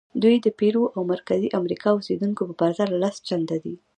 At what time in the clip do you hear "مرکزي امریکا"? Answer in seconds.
1.13-1.89